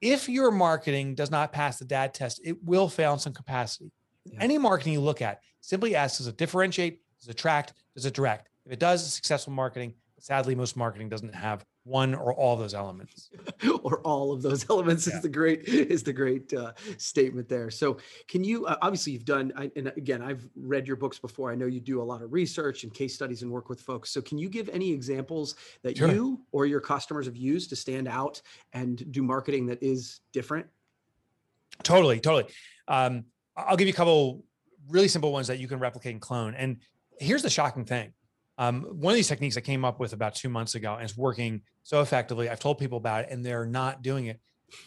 If 0.00 0.28
your 0.28 0.50
marketing 0.50 1.14
does 1.14 1.30
not 1.30 1.52
pass 1.52 1.78
the 1.78 1.84
DAD 1.84 2.14
test, 2.14 2.40
it 2.44 2.62
will 2.62 2.88
fail 2.88 3.14
in 3.14 3.18
some 3.18 3.34
capacity. 3.34 3.90
Yeah. 4.24 4.38
Any 4.40 4.58
marketing 4.58 4.92
you 4.94 5.00
look 5.00 5.22
at 5.22 5.40
simply 5.60 5.94
asks, 5.96 6.18
does 6.18 6.26
it 6.26 6.36
differentiate? 6.36 7.00
Does 7.20 7.28
it 7.28 7.32
attract? 7.32 7.74
Does 7.94 8.06
it 8.06 8.14
direct? 8.14 8.48
If 8.66 8.72
it 8.72 8.78
does, 8.78 9.02
it's 9.04 9.14
successful 9.14 9.52
marketing. 9.52 9.94
Sadly, 10.18 10.54
most 10.54 10.76
marketing 10.76 11.08
doesn't 11.08 11.34
have 11.34 11.64
one 11.84 12.14
or 12.14 12.34
all 12.34 12.54
those 12.56 12.74
elements. 12.74 13.30
or 13.82 14.00
all 14.02 14.32
of 14.32 14.42
those 14.42 14.68
elements 14.68 15.06
Yeah. 15.06 15.16
is 15.16 15.22
the 15.22 15.30
great 15.30 15.64
is 15.66 16.02
the 16.02 16.12
great 16.12 16.52
uh, 16.52 16.72
statement 16.98 17.48
there 17.48 17.70
so 17.70 17.96
can 18.28 18.44
you 18.44 18.66
uh, 18.66 18.76
obviously 18.82 19.14
you've 19.14 19.24
done 19.24 19.50
I, 19.56 19.70
and 19.76 19.88
again 19.96 20.20
i've 20.22 20.46
read 20.56 20.86
your 20.86 20.96
books 20.96 21.18
before 21.18 21.50
i 21.50 21.54
know 21.54 21.66
you 21.66 21.80
do 21.80 22.02
a 22.02 22.04
lot 22.04 22.20
of 22.22 22.32
research 22.32 22.84
and 22.84 22.92
case 22.92 23.14
studies 23.14 23.42
and 23.42 23.50
work 23.50 23.68
with 23.70 23.80
folks 23.80 24.10
so 24.10 24.20
can 24.20 24.36
you 24.38 24.48
give 24.50 24.68
any 24.68 24.92
examples 24.92 25.56
that 25.82 25.96
Sure. 25.96 26.08
you 26.12 26.40
or 26.52 26.66
your 26.66 26.80
customers 26.80 27.24
have 27.26 27.36
used 27.36 27.70
to 27.70 27.76
stand 27.76 28.06
out 28.08 28.40
and 28.74 29.10
do 29.10 29.22
marketing 29.22 29.66
that 29.66 29.82
is 29.82 30.20
different 30.32 30.66
Totally, 31.82 32.20
totally. 32.20 32.44
Um, 32.88 33.24
I'll 33.56 33.76
give 33.76 33.88
you 33.88 33.92
a 33.92 33.96
couple 33.96 34.44
really 34.88 35.08
simple 35.08 35.32
ones 35.32 35.48
that 35.48 35.58
you 35.58 35.68
can 35.68 35.78
replicate 35.78 36.12
and 36.12 36.20
clone. 36.20 36.54
And 36.54 36.78
here's 37.18 37.42
the 37.42 37.50
shocking 37.50 37.84
thing. 37.84 38.12
Um, 38.58 38.82
one 38.82 39.12
of 39.12 39.16
these 39.16 39.28
techniques 39.28 39.56
I 39.56 39.60
came 39.60 39.84
up 39.84 40.00
with 40.00 40.12
about 40.12 40.34
two 40.34 40.48
months 40.48 40.74
ago 40.74 40.94
and 40.94 41.02
it's 41.04 41.16
working 41.16 41.62
so 41.82 42.00
effectively. 42.02 42.48
I've 42.48 42.60
told 42.60 42.78
people 42.78 42.98
about 42.98 43.24
it 43.24 43.30
and 43.30 43.44
they're 43.44 43.66
not 43.66 44.02
doing 44.02 44.26
it. 44.26 44.40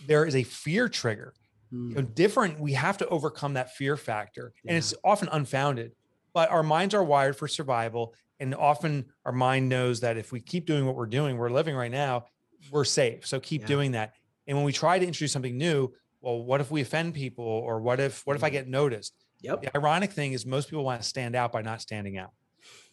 There 0.06 0.26
is 0.26 0.36
a 0.36 0.44
fear 0.44 0.90
trigger. 0.90 1.34
Hmm, 1.72 1.90
You 1.90 1.96
know, 1.96 2.02
different, 2.04 2.60
we 2.60 2.74
have 2.74 2.98
to 3.00 3.08
overcome 3.08 3.54
that 3.56 3.74
fear 3.76 3.98
factor. 3.98 4.54
And 4.68 4.78
it's 4.78 4.94
often 5.04 5.28
unfounded, 5.32 5.94
but 6.34 6.50
our 6.52 6.64
minds 6.64 6.94
are 6.94 7.04
wired 7.04 7.36
for 7.36 7.48
survival. 7.48 8.14
And 8.40 8.54
often 8.54 9.06
our 9.26 9.32
mind 9.32 9.70
knows 9.70 10.02
that 10.02 10.18
if 10.18 10.32
we 10.32 10.40
keep 10.40 10.66
doing 10.66 10.86
what 10.86 10.96
we're 10.96 11.06
doing, 11.08 11.38
we're 11.38 11.50
living 11.50 11.76
right 11.76 11.92
now, 11.92 12.26
we're 12.72 12.86
safe. 12.86 13.26
So 13.26 13.40
keep 13.40 13.62
Yeah. 13.62 13.68
doing 13.68 13.92
that. 13.92 14.14
And 14.48 14.58
when 14.58 14.66
we 14.66 14.74
try 14.74 15.00
to 15.00 15.06
introduce 15.06 15.32
something 15.32 15.58
new, 15.58 15.94
well, 16.24 16.42
what 16.42 16.62
if 16.62 16.72
we 16.72 16.82
offend 16.82 17.14
people? 17.14 17.46
Or 17.46 17.80
what 17.82 18.00
if 18.00 18.26
what 18.26 18.36
if 18.36 18.44
I 18.44 18.50
get 18.50 18.68
noticed? 18.68 19.14
yep 19.42 19.62
The 19.62 19.78
ironic 19.78 20.12
thing 20.12 20.34
is 20.34 20.46
most 20.46 20.70
people 20.70 20.86
want 20.86 21.02
to 21.02 21.08
stand 21.08 21.36
out 21.36 21.52
by 21.52 21.62
not 21.62 21.82
standing 21.82 22.18
out. 22.18 22.32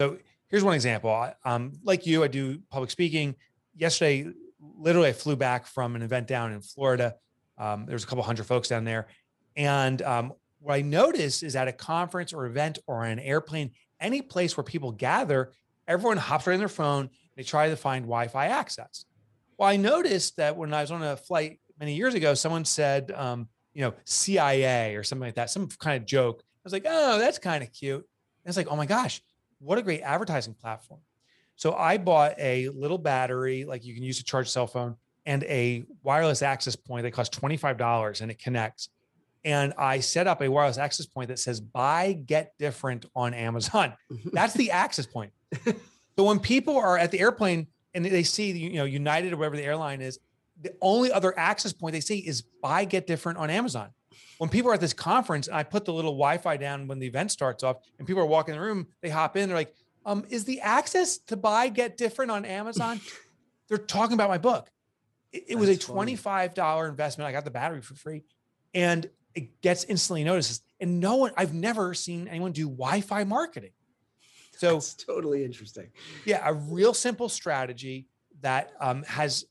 So 0.00 0.18
here's 0.48 0.64
one 0.64 0.74
example. 0.74 1.10
I, 1.10 1.34
um, 1.44 1.72
like 1.84 2.06
you, 2.06 2.24
I 2.24 2.28
do 2.28 2.60
public 2.70 2.90
speaking. 2.90 3.36
Yesterday, 3.76 4.28
literally, 4.60 5.08
I 5.08 5.12
flew 5.12 5.36
back 5.36 5.66
from 5.66 5.94
an 5.94 6.02
event 6.02 6.26
down 6.26 6.52
in 6.52 6.60
Florida. 6.60 7.14
Um, 7.56 7.86
there's 7.86 8.02
a 8.02 8.06
couple 8.06 8.24
hundred 8.24 8.46
folks 8.46 8.68
down 8.68 8.84
there, 8.84 9.06
and 9.56 10.02
um, 10.02 10.32
what 10.58 10.74
I 10.74 10.82
noticed 10.82 11.42
is 11.42 11.54
at 11.54 11.68
a 11.68 11.72
conference 11.72 12.32
or 12.32 12.46
event 12.46 12.78
or 12.86 13.04
an 13.04 13.18
airplane, 13.20 13.70
any 14.00 14.22
place 14.22 14.56
where 14.56 14.64
people 14.64 14.92
gather, 14.92 15.52
everyone 15.86 16.16
hops 16.16 16.46
right 16.46 16.54
on 16.54 16.58
their 16.58 16.68
phone. 16.68 17.10
They 17.36 17.42
try 17.44 17.68
to 17.68 17.76
find 17.76 18.04
Wi-Fi 18.06 18.46
access. 18.46 19.04
Well, 19.56 19.68
I 19.68 19.76
noticed 19.76 20.36
that 20.38 20.56
when 20.56 20.74
I 20.74 20.80
was 20.80 20.90
on 20.90 21.02
a 21.02 21.16
flight 21.16 21.60
many 21.80 21.94
years 21.94 22.14
ago, 22.14 22.34
someone 22.34 22.64
said, 22.64 23.10
um, 23.12 23.48
you 23.72 23.80
know, 23.80 23.94
CIA 24.04 24.94
or 24.94 25.02
something 25.02 25.26
like 25.26 25.34
that, 25.34 25.50
some 25.50 25.68
kind 25.68 26.00
of 26.00 26.06
joke. 26.06 26.42
I 26.42 26.60
was 26.62 26.72
like, 26.72 26.84
oh, 26.86 27.18
that's 27.18 27.38
kind 27.38 27.64
of 27.64 27.72
cute. 27.72 27.96
And 28.44 28.50
it's 28.50 28.56
like, 28.56 28.68
oh 28.70 28.76
my 28.76 28.86
gosh, 28.86 29.22
what 29.58 29.78
a 29.78 29.82
great 29.82 30.02
advertising 30.02 30.54
platform. 30.54 31.00
So 31.56 31.74
I 31.74 31.98
bought 31.98 32.34
a 32.38 32.68
little 32.68 32.98
battery, 32.98 33.64
like 33.64 33.84
you 33.84 33.94
can 33.94 34.02
use 34.02 34.18
to 34.18 34.24
charge 34.24 34.46
a 34.46 34.50
cell 34.50 34.66
phone, 34.66 34.96
and 35.26 35.42
a 35.44 35.84
wireless 36.02 36.42
access 36.42 36.76
point 36.76 37.02
that 37.04 37.10
costs 37.12 37.36
$25 37.38 38.20
and 38.20 38.30
it 38.30 38.38
connects. 38.38 38.90
And 39.44 39.72
I 39.78 40.00
set 40.00 40.26
up 40.26 40.42
a 40.42 40.48
wireless 40.48 40.78
access 40.78 41.06
point 41.06 41.28
that 41.28 41.38
says 41.38 41.60
buy, 41.60 42.12
get 42.12 42.52
different 42.58 43.06
on 43.16 43.32
Amazon. 43.32 43.94
That's 44.32 44.54
the 44.54 44.70
access 44.70 45.06
point. 45.06 45.32
So 46.16 46.24
when 46.24 46.38
people 46.38 46.76
are 46.76 46.98
at 46.98 47.10
the 47.10 47.20
airplane 47.20 47.66
and 47.94 48.04
they 48.04 48.22
see, 48.22 48.50
you 48.52 48.74
know, 48.74 48.84
United 48.84 49.32
or 49.32 49.38
whatever 49.38 49.56
the 49.56 49.64
airline 49.64 50.02
is, 50.02 50.18
the 50.62 50.74
only 50.80 51.12
other 51.12 51.36
access 51.38 51.72
point 51.72 51.92
they 51.92 52.00
see 52.00 52.18
is 52.18 52.42
buy, 52.42 52.84
get 52.84 53.06
different 53.06 53.38
on 53.38 53.50
Amazon. 53.50 53.90
When 54.38 54.48
people 54.48 54.70
are 54.70 54.74
at 54.74 54.80
this 54.80 54.92
conference, 54.92 55.48
and 55.48 55.56
I 55.56 55.62
put 55.62 55.84
the 55.84 55.92
little 55.92 56.12
Wi-Fi 56.12 56.56
down 56.56 56.86
when 56.86 56.98
the 56.98 57.06
event 57.06 57.30
starts 57.30 57.62
off, 57.62 57.76
and 57.98 58.06
people 58.06 58.22
are 58.22 58.26
walking 58.26 58.54
in 58.54 58.60
the 58.60 58.66
room, 58.66 58.86
they 59.02 59.10
hop 59.10 59.36
in, 59.36 59.48
they're 59.48 59.58
like, 59.58 59.74
um, 60.06 60.24
is 60.30 60.44
the 60.44 60.60
access 60.60 61.18
to 61.18 61.36
buy, 61.36 61.68
get 61.68 61.96
different 61.96 62.30
on 62.30 62.44
Amazon? 62.44 63.00
they're 63.68 63.78
talking 63.78 64.14
about 64.14 64.30
my 64.30 64.38
book. 64.38 64.70
It, 65.32 65.44
it 65.48 65.54
was 65.56 65.68
a 65.68 65.76
$25 65.76 66.88
investment. 66.88 67.28
I 67.28 67.32
got 67.32 67.44
the 67.44 67.50
battery 67.50 67.82
for 67.82 67.94
free. 67.94 68.22
And 68.72 69.08
it 69.34 69.60
gets 69.60 69.84
instantly 69.84 70.24
noticed. 70.24 70.64
And 70.80 71.00
no 71.00 71.16
one, 71.16 71.32
I've 71.36 71.54
never 71.54 71.92
seen 71.94 72.26
anyone 72.26 72.52
do 72.52 72.64
Wi-Fi 72.68 73.24
marketing. 73.24 73.72
So 74.56 74.74
That's 74.74 74.94
totally 74.94 75.44
interesting. 75.44 75.88
yeah, 76.24 76.42
a 76.46 76.52
real 76.52 76.92
simple 76.92 77.28
strategy 77.28 78.06
that 78.40 78.72
um, 78.80 79.02
has, 79.04 79.44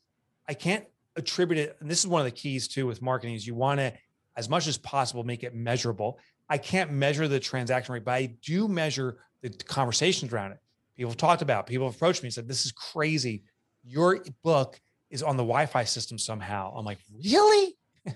I 0.47 0.53
can't 0.53 0.85
attribute 1.19 1.59
it. 1.59 1.77
And 1.79 1.89
this 1.89 1.99
is 1.99 2.07
one 2.07 2.21
of 2.21 2.25
the 2.25 2.31
keys 2.31 2.67
too 2.67 2.87
with 2.87 3.01
marketing 3.01 3.35
is 3.35 3.45
you 3.45 3.55
want 3.55 3.79
to, 3.79 3.93
as 4.35 4.49
much 4.49 4.67
as 4.67 4.77
possible, 4.77 5.23
make 5.23 5.43
it 5.43 5.53
measurable. 5.53 6.19
I 6.49 6.57
can't 6.57 6.91
measure 6.91 7.27
the 7.27 7.39
transaction 7.39 7.93
rate, 7.93 8.05
but 8.05 8.13
I 8.13 8.35
do 8.43 8.67
measure 8.67 9.17
the 9.41 9.49
conversations 9.49 10.33
around 10.33 10.53
it. 10.53 10.59
People 10.97 11.11
have 11.11 11.17
talked 11.17 11.41
about, 11.41 11.67
people 11.67 11.87
have 11.87 11.95
approached 11.95 12.23
me 12.23 12.27
and 12.27 12.33
said, 12.33 12.47
this 12.47 12.65
is 12.65 12.71
crazy. 12.71 13.43
Your 13.83 14.23
book 14.43 14.79
is 15.09 15.23
on 15.23 15.37
the 15.37 15.43
Wi-Fi 15.43 15.83
system 15.83 16.17
somehow. 16.17 16.73
I'm 16.75 16.85
like, 16.85 16.99
really? 17.23 17.77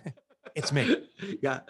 It's 0.56 0.72
me. 0.72 0.96
yeah. 1.42 1.62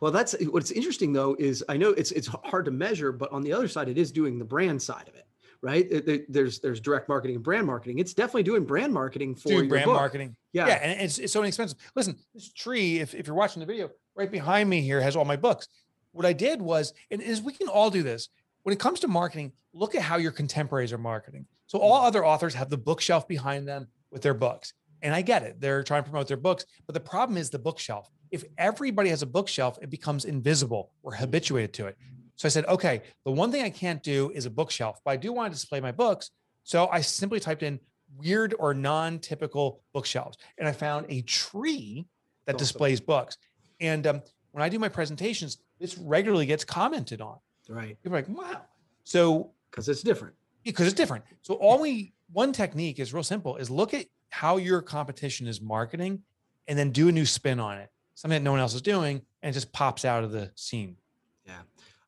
Well, 0.00 0.12
that's 0.12 0.34
what's 0.44 0.70
interesting 0.70 1.12
though 1.12 1.36
is 1.38 1.64
I 1.68 1.76
know 1.76 1.90
it's 1.90 2.12
it's 2.12 2.28
hard 2.28 2.64
to 2.66 2.70
measure, 2.70 3.12
but 3.12 3.32
on 3.32 3.42
the 3.42 3.52
other 3.52 3.68
side, 3.68 3.88
it 3.88 3.98
is 3.98 4.12
doing 4.12 4.38
the 4.38 4.44
brand 4.44 4.80
side 4.80 5.08
of 5.08 5.14
it, 5.14 5.26
right? 5.62 5.86
It- 5.90 6.08
it- 6.08 6.32
there's 6.32 6.60
there's 6.60 6.80
direct 6.80 7.08
marketing 7.08 7.36
and 7.36 7.44
brand 7.44 7.66
marketing. 7.66 7.98
It's 7.98 8.14
definitely 8.14 8.44
doing 8.44 8.64
brand 8.64 8.92
marketing 8.92 9.34
for 9.34 9.50
your 9.50 9.66
brand 9.66 9.86
book. 9.86 9.94
marketing. 9.94 10.36
Yeah. 10.52 10.66
Yeah. 10.68 10.74
And 10.74 11.00
it's, 11.00 11.18
it's 11.18 11.32
so 11.32 11.40
inexpensive. 11.40 11.78
Listen, 11.94 12.16
this 12.34 12.52
tree, 12.52 12.98
if, 12.98 13.14
if 13.14 13.26
you're 13.26 13.36
watching 13.36 13.60
the 13.60 13.66
video, 13.66 13.90
right 14.14 14.30
behind 14.30 14.68
me 14.68 14.80
here 14.80 15.00
has 15.00 15.16
all 15.16 15.24
my 15.24 15.36
books. 15.36 15.68
What 16.12 16.26
I 16.26 16.32
did 16.32 16.60
was, 16.60 16.92
and 17.10 17.22
is 17.22 17.42
we 17.42 17.52
can 17.52 17.68
all 17.68 17.90
do 17.90 18.02
this. 18.02 18.28
When 18.62 18.72
it 18.72 18.80
comes 18.80 19.00
to 19.00 19.08
marketing, 19.08 19.52
look 19.72 19.94
at 19.94 20.02
how 20.02 20.16
your 20.16 20.32
contemporaries 20.32 20.92
are 20.92 20.98
marketing. 20.98 21.46
So 21.66 21.78
all 21.78 22.02
mm. 22.02 22.06
other 22.06 22.24
authors 22.24 22.54
have 22.54 22.68
the 22.68 22.76
bookshelf 22.76 23.28
behind 23.28 23.68
them 23.68 23.88
with 24.10 24.22
their 24.22 24.34
books. 24.34 24.74
And 25.02 25.14
I 25.14 25.22
get 25.22 25.42
it. 25.42 25.60
They're 25.60 25.82
trying 25.82 26.02
to 26.02 26.10
promote 26.10 26.28
their 26.28 26.36
books. 26.36 26.66
But 26.86 26.94
the 26.94 27.00
problem 27.00 27.38
is 27.38 27.48
the 27.48 27.58
bookshelf. 27.58 28.10
If 28.30 28.44
everybody 28.58 29.10
has 29.10 29.22
a 29.22 29.26
bookshelf, 29.26 29.78
it 29.80 29.90
becomes 29.90 30.24
invisible. 30.24 30.90
We're 31.02 31.14
habituated 31.14 31.72
to 31.74 31.86
it. 31.86 31.96
So 32.40 32.46
I 32.46 32.48
said, 32.48 32.64
okay, 32.68 33.02
the 33.26 33.30
one 33.30 33.52
thing 33.52 33.62
I 33.64 33.68
can't 33.68 34.02
do 34.02 34.32
is 34.34 34.46
a 34.46 34.50
bookshelf, 34.50 34.98
but 35.04 35.10
I 35.10 35.18
do 35.18 35.30
want 35.30 35.52
to 35.52 35.54
display 35.54 35.78
my 35.78 35.92
books. 35.92 36.30
So 36.64 36.88
I 36.88 37.02
simply 37.02 37.38
typed 37.38 37.62
in 37.62 37.78
weird 38.16 38.54
or 38.58 38.72
non-typical 38.72 39.82
bookshelves, 39.92 40.38
and 40.56 40.66
I 40.66 40.72
found 40.72 41.04
a 41.10 41.20
tree 41.20 42.06
that 42.46 42.54
Awesome. 42.54 42.64
displays 42.64 42.98
books. 42.98 43.36
And 43.78 44.06
um, 44.06 44.22
when 44.52 44.62
I 44.62 44.70
do 44.70 44.78
my 44.78 44.88
presentations, 44.88 45.58
this 45.78 45.98
regularly 45.98 46.46
gets 46.46 46.64
commented 46.64 47.20
on. 47.20 47.36
Right. 47.68 48.02
People 48.02 48.16
are 48.16 48.22
like, 48.22 48.28
"Wow!" 48.30 48.62
So 49.04 49.50
Because 49.70 49.90
it's 49.90 50.02
different. 50.02 50.34
because 50.64 50.86
it's 50.86 50.96
different. 50.96 51.24
So 51.42 51.56
all 51.56 51.78
we 51.78 52.14
one 52.32 52.52
technique 52.54 53.00
is 53.00 53.12
real 53.12 53.22
simple: 53.22 53.56
is 53.56 53.68
look 53.68 53.92
at 53.92 54.06
how 54.30 54.56
your 54.56 54.80
competition 54.80 55.46
is 55.46 55.60
marketing, 55.60 56.22
and 56.68 56.78
then 56.78 56.90
do 56.90 57.08
a 57.08 57.12
new 57.12 57.26
spin 57.26 57.60
on 57.60 57.76
it, 57.76 57.90
something 58.14 58.38
that 58.38 58.44
no 58.44 58.52
one 58.52 58.60
else 58.60 58.72
is 58.72 58.80
doing, 58.80 59.20
and 59.42 59.50
it 59.50 59.52
just 59.52 59.74
pops 59.74 60.06
out 60.06 60.24
of 60.24 60.32
the 60.32 60.50
scene. 60.54 60.96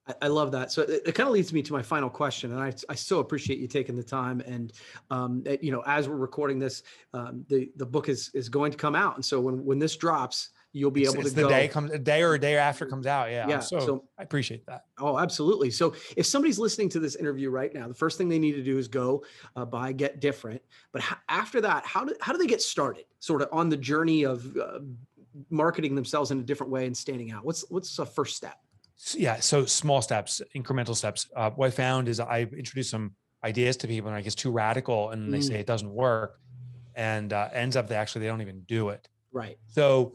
I, 0.07 0.15
I 0.23 0.29
love 0.29 0.53
that. 0.53 0.73
So 0.73 0.83
it, 0.83 1.03
it 1.07 1.13
kind 1.15 1.29
of 1.29 1.33
leads 1.35 1.53
me 1.53 1.63
to 1.63 1.73
my 1.73 1.83
final 1.83 2.11
question, 2.11 2.53
and 2.53 2.61
I, 2.61 2.73
I 2.89 2.95
so 2.95 3.21
appreciate 3.21 3.59
you 3.59 3.69
taking 3.69 3.97
the 3.97 4.03
time. 4.03 4.41
And 4.41 4.73
um, 5.11 5.45
you 5.61 5.73
know, 5.73 5.83
as 5.87 6.09
we're 6.09 6.17
recording 6.17 6.59
this, 6.59 6.83
um, 7.15 7.45
the 7.49 7.71
the 7.77 7.87
book 7.87 8.09
is 8.09 8.31
is 8.35 8.49
going 8.49 8.73
to 8.73 8.79
come 8.79 8.95
out, 8.95 9.17
and 9.17 9.25
so 9.25 9.41
when 9.41 9.65
when 9.65 9.79
this 9.79 9.97
drops, 9.97 10.51
you'll 10.73 10.91
be 10.91 11.05
able 11.05 11.21
it's 11.21 11.31
to 11.31 11.37
the 11.37 11.43
go. 11.43 11.49
day 11.49 11.69
comes 11.69 11.91
a 11.91 11.99
day 11.99 12.23
or 12.23 12.35
a 12.35 12.39
day 12.41 12.57
after 12.57 12.87
comes 12.87 13.07
out. 13.07 13.31
Yeah. 13.31 13.47
Yeah, 13.49 13.59
So, 13.61 13.79
so- 13.81 14.05
I 14.19 14.23
appreciate 14.23 14.65
that. 14.67 14.87
Oh, 14.99 15.19
absolutely. 15.19 15.71
So 15.71 15.95
if 16.17 16.27
somebody's 16.27 16.59
listening 16.59 16.89
to 16.91 17.01
this 17.01 17.15
interview 17.17 17.51
right 17.51 17.73
now, 17.75 17.89
the 17.89 17.95
first 17.95 18.17
thing 18.19 18.29
they 18.29 18.39
need 18.39 18.53
to 18.53 18.63
do 18.63 18.79
is 18.79 18.89
go 18.89 19.25
uh, 19.57 19.65
buy 19.65 19.93
Get 19.93 20.21
Different. 20.21 20.63
But 20.93 21.03
h- 21.03 21.19
after 21.29 21.61
that, 21.61 21.85
how 21.85 22.05
do 22.05 22.15
how 22.21 22.33
do 22.33 22.39
they 22.39 22.47
get 22.47 22.63
started? 22.63 23.05
Sort 23.19 23.43
of 23.43 23.49
on 23.53 23.69
the 23.69 23.77
journey 23.77 24.25
of 24.25 24.57
uh, 24.57 24.81
marketing 25.51 25.95
themselves 25.95 26.31
in 26.31 26.39
a 26.41 26.43
different 26.43 26.73
way 26.73 26.87
and 26.87 26.97
standing 26.97 27.31
out. 27.33 27.45
What's 27.45 27.65
what's 27.69 27.95
the 27.97 28.07
first 28.07 28.37
step? 28.37 28.59
Yeah 29.15 29.41
so 29.41 29.65
small 29.67 30.01
steps 30.03 30.41
incremental 30.55 30.95
steps. 30.97 31.29
Uh, 31.35 31.51
what 31.51 31.67
i 31.67 31.71
found 31.71 32.09
is 32.09 32.21
i've 32.21 32.53
introduced 32.53 32.91
some 32.91 33.15
ideas 33.45 33.77
to 33.79 33.89
people 33.89 34.09
and 34.09 34.17
i 34.17 34.21
guess 34.23 34.35
too 34.35 34.51
radical 34.51 35.11
and 35.11 35.33
they 35.33 35.39
Mm. 35.39 35.45
say 35.49 35.55
it 35.61 35.67
doesn't 35.67 35.91
work 35.91 36.39
and 36.95 37.33
uh, 37.33 37.49
ends 37.53 37.75
up 37.77 37.89
they 37.89 37.97
actually 37.97 38.21
they 38.23 38.29
don't 38.29 38.43
even 38.43 38.61
do 38.63 38.91
it. 38.91 39.09
Right. 39.33 39.57
so 39.67 40.15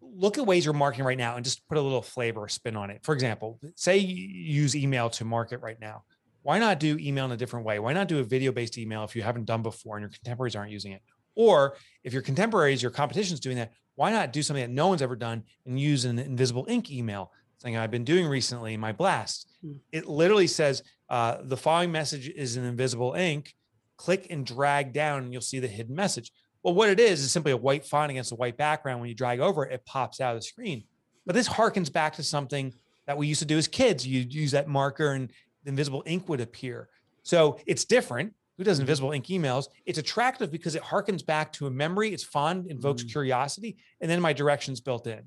look 0.00 0.36
at 0.38 0.46
ways 0.46 0.64
you're 0.64 0.74
marketing 0.74 1.06
right 1.06 1.18
now 1.18 1.36
and 1.36 1.44
just 1.44 1.66
put 1.68 1.78
a 1.78 1.80
little 1.80 2.02
flavor 2.02 2.42
or 2.42 2.48
spin 2.48 2.76
on 2.76 2.90
it. 2.90 3.00
For 3.04 3.14
example 3.14 3.58
say 3.76 3.96
you 3.98 4.14
use 4.62 4.76
email 4.76 5.08
to 5.10 5.24
market 5.24 5.60
right 5.60 5.80
now. 5.80 6.04
Why 6.42 6.58
not 6.58 6.78
do 6.78 6.98
email 7.00 7.24
in 7.24 7.32
a 7.32 7.36
different 7.38 7.64
way? 7.64 7.78
Why 7.78 7.94
not 7.94 8.06
do 8.08 8.18
a 8.18 8.22
video 8.24 8.52
based 8.52 8.76
email 8.76 9.02
if 9.04 9.16
you 9.16 9.22
haven't 9.22 9.46
done 9.46 9.62
before 9.62 9.96
and 9.96 10.02
your 10.02 10.10
contemporaries 10.10 10.54
aren't 10.54 10.70
using 10.70 10.92
it? 10.92 11.00
Or 11.34 11.76
if 12.04 12.12
your 12.12 12.20
contemporaries 12.22 12.82
your 12.82 12.90
competition's 12.90 13.40
doing 13.40 13.56
that 13.56 13.72
why 13.96 14.10
not 14.10 14.32
do 14.32 14.42
something 14.42 14.62
that 14.62 14.70
no 14.70 14.88
one's 14.88 15.02
ever 15.02 15.16
done 15.16 15.44
and 15.66 15.80
use 15.80 16.04
an 16.04 16.18
invisible 16.18 16.66
ink 16.68 16.90
email 16.90 17.32
thing 17.64 17.76
I've 17.76 17.90
been 17.90 18.04
doing 18.04 18.26
recently, 18.26 18.76
my 18.76 18.92
blast. 18.92 19.48
Hmm. 19.62 19.72
It 19.90 20.06
literally 20.06 20.46
says 20.46 20.82
uh, 21.08 21.38
the 21.42 21.56
following 21.56 21.90
message 21.90 22.28
is 22.28 22.56
in 22.56 22.64
invisible 22.64 23.14
ink. 23.14 23.54
Click 23.96 24.26
and 24.30 24.44
drag 24.44 24.92
down, 24.92 25.22
and 25.24 25.32
you'll 25.32 25.40
see 25.42 25.60
the 25.60 25.68
hidden 25.68 25.94
message. 25.94 26.30
Well, 26.62 26.74
what 26.74 26.90
it 26.90 27.00
is 27.00 27.22
is 27.22 27.30
simply 27.30 27.52
a 27.52 27.56
white 27.56 27.86
font 27.86 28.10
against 28.10 28.32
a 28.32 28.36
white 28.36 28.56
background. 28.56 29.00
When 29.00 29.08
you 29.08 29.14
drag 29.14 29.40
over 29.40 29.64
it, 29.64 29.72
it 29.72 29.84
pops 29.86 30.20
out 30.20 30.34
of 30.34 30.40
the 30.40 30.46
screen. 30.46 30.84
But 31.26 31.34
this 31.34 31.48
harkens 31.48 31.92
back 31.92 32.14
to 32.14 32.22
something 32.22 32.74
that 33.06 33.16
we 33.16 33.26
used 33.26 33.40
to 33.40 33.46
do 33.46 33.56
as 33.56 33.68
kids. 33.68 34.06
You'd 34.06 34.34
use 34.34 34.50
that 34.50 34.68
marker, 34.68 35.12
and 35.12 35.30
the 35.62 35.70
invisible 35.70 36.02
ink 36.06 36.28
would 36.28 36.40
appear. 36.40 36.88
So 37.22 37.58
it's 37.66 37.84
different. 37.84 38.34
Who 38.58 38.64
does 38.64 38.78
invisible 38.78 39.12
ink 39.12 39.26
emails? 39.26 39.68
It's 39.86 39.98
attractive 39.98 40.50
because 40.50 40.74
it 40.74 40.82
harkens 40.82 41.24
back 41.24 41.52
to 41.54 41.66
a 41.66 41.70
memory. 41.70 42.12
It's 42.12 42.24
fun, 42.24 42.66
invokes 42.68 43.02
Mm. 43.04 43.10
curiosity, 43.10 43.76
and 44.00 44.10
then 44.10 44.20
my 44.20 44.32
directions 44.32 44.80
built 44.80 45.06
in. 45.06 45.22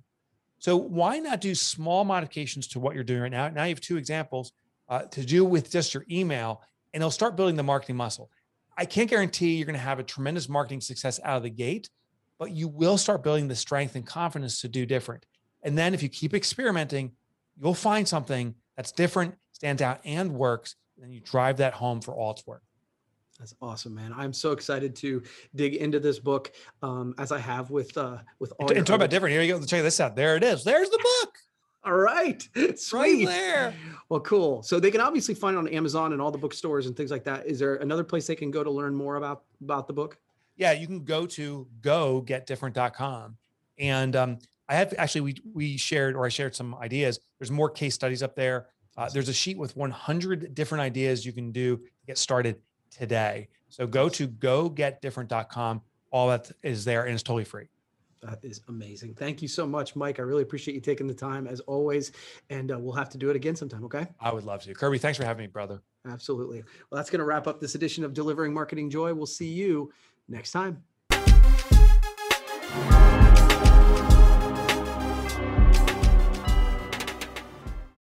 So 0.60 0.76
why 0.76 1.20
not 1.20 1.42
do 1.42 1.54
small 1.54 2.04
modifications 2.04 2.68
to 2.70 2.80
what 2.80 2.96
you're 2.96 3.04
doing 3.04 3.22
right 3.22 3.32
now? 3.32 3.50
Now 3.50 3.64
you 3.64 3.70
have 3.70 3.82
two 3.82 3.98
examples 3.98 4.54
uh, 4.90 5.04
to 5.04 5.26
do 5.26 5.46
with 5.46 5.72
just 5.72 5.94
your 5.94 6.06
email, 6.10 6.62
and 6.94 7.02
it'll 7.02 7.12
start 7.12 7.36
building 7.36 7.56
the 7.56 7.64
marketing 7.64 7.96
muscle. 7.96 8.30
I 8.78 8.86
can't 8.86 9.10
guarantee 9.10 9.56
you're 9.56 9.66
going 9.66 9.74
to 9.74 9.80
have 9.80 10.00
a 10.00 10.04
tremendous 10.04 10.48
marketing 10.48 10.82
success 10.82 11.20
out 11.24 11.38
of 11.38 11.44
the 11.44 11.50
gate, 11.50 11.90
but 12.40 12.52
you 12.52 12.68
will 12.68 12.98
start 12.98 13.24
building 13.24 13.48
the 13.48 13.56
strength 13.56 13.96
and 13.96 14.06
confidence 14.06 14.62
to 14.62 14.68
do 14.68 14.86
different. 14.86 15.26
And 15.64 15.78
then 15.78 15.94
if 15.94 16.04
you 16.04 16.10
keep 16.10 16.34
experimenting, 16.34 17.12
you'll 17.60 17.74
find 17.74 18.08
something 18.08 18.56
that's 18.76 18.92
different, 18.92 19.36
stands 19.54 19.82
out, 19.82 20.00
and 20.06 20.34
works. 20.34 20.76
And 20.96 21.04
then 21.04 21.12
you 21.12 21.20
drive 21.20 21.58
that 21.58 21.74
home 21.74 22.02
for 22.02 22.14
all 22.14 22.32
it's 22.32 22.46
worth. 22.46 22.62
That's 23.40 23.54
awesome, 23.62 23.94
man. 23.94 24.14
I'm 24.16 24.34
so 24.34 24.52
excited 24.52 24.96
to 24.98 25.22
dig 25.56 25.76
into 25.76 26.00
this 26.00 26.18
book 26.20 26.52
um, 26.82 27.14
as 27.18 27.32
I 27.32 27.40
have 27.40 27.70
with 27.70 27.96
uh, 27.98 28.18
with 28.40 28.52
all 28.60 28.72
And, 28.72 28.86
talk 28.86 28.96
about 28.96 29.10
different. 29.10 29.34
Here 29.34 29.44
you 29.44 29.60
go. 29.60 29.66
Check 29.66 29.84
this 29.84 30.00
out. 30.00 30.16
There 30.16 30.36
it 30.36 30.44
is. 30.44 30.64
There's 30.64 30.90
the 30.90 30.98
book 30.98 31.38
All 31.84 31.94
right, 31.94 32.48
right 32.56 32.80
sweet. 32.80 33.26
there. 33.26 33.74
Well, 34.10 34.22
cool. 34.22 34.64
So 34.64 34.80
they 34.80 34.90
can 34.90 35.02
obviously 35.02 35.36
find 35.36 35.56
it 35.56 35.60
on 35.60 35.68
Amazon 35.68 36.14
and 36.14 36.22
all 36.22 36.32
the 36.32 36.38
bookstores 36.38 36.88
and 36.88 36.98
things 36.98 37.12
like 37.12 37.24
that. 37.26 37.46
Is 37.46 37.60
there 37.60 37.76
another 37.76 38.04
place 38.04 38.26
they 38.26 38.36
can 38.36 38.50
go 38.50 38.64
to 38.64 38.72
learn 38.72 38.96
more 38.96 39.18
about 39.18 39.44
about 39.62 39.88
the 39.88 39.94
book? 39.94 40.18
yeah, 40.58 40.72
you 40.72 40.88
can 40.88 41.04
go 41.04 41.26
to 41.26 41.68
gogetdifferent.com. 41.82 43.38
And 43.78 44.16
um, 44.16 44.40
I 44.68 44.76
have 44.76 44.94
actually, 44.98 45.22
we, 45.22 45.36
we 45.54 45.78
shared, 45.78 46.16
or 46.16 46.26
I 46.26 46.30
shared 46.30 46.56
some 46.56 46.76
ideas. 46.76 47.20
There's 47.40 47.52
more 47.52 47.70
case 47.70 47.94
studies 47.94 48.24
up 48.24 48.36
there. 48.36 48.68
Uh, 48.98 49.08
there's 49.10 49.30
a 49.30 49.34
sheet 49.34 49.58
with 49.58 49.78
100 49.78 50.56
different 50.56 50.82
ideas 50.82 51.26
you 51.26 51.32
can 51.32 51.52
do 51.52 51.78
to 51.78 51.84
get 52.08 52.18
started 52.18 52.58
today. 52.98 53.50
So 53.70 53.88
go 53.88 54.10
to 54.10 54.28
gogetdifferent.com. 54.28 55.82
All 56.12 56.30
that 56.30 56.52
is 56.64 56.86
there 56.86 57.04
and 57.04 57.14
it's 57.14 57.24
totally 57.24 57.44
free. 57.44 57.68
That 58.22 58.40
is 58.44 58.62
amazing. 58.68 59.14
Thank 59.14 59.42
you 59.42 59.48
so 59.48 59.68
much, 59.68 59.96
Mike. 59.96 60.20
I 60.20 60.24
really 60.24 60.42
appreciate 60.42 60.74
you 60.74 60.82
taking 60.82 61.06
the 61.06 61.14
time 61.14 61.48
as 61.48 61.60
always. 61.62 62.12
And 62.50 62.72
uh, 62.72 62.80
we'll 62.80 62.94
have 62.94 63.10
to 63.10 63.18
do 63.18 63.30
it 63.30 63.36
again 63.36 63.56
sometime. 63.56 63.84
Okay. 63.86 64.08
I 64.20 64.34
would 64.34 64.44
love 64.44 64.64
to. 64.64 64.74
Kirby, 64.74 64.98
thanks 64.98 65.18
for 65.18 65.26
having 65.26 65.44
me, 65.44 65.48
brother. 65.48 65.82
Absolutely. 66.10 66.64
Well, 66.90 66.98
that's 66.98 67.10
going 67.10 67.20
to 67.20 67.26
wrap 67.26 67.48
up 67.48 67.60
this 67.60 67.76
edition 67.76 68.04
of 68.04 68.14
Delivering 68.14 68.54
Marketing 68.54 68.90
Joy. 68.90 69.14
We'll 69.14 69.28
see 69.28 69.50
you 69.50 69.92
next 70.28 70.52
time. 70.52 70.84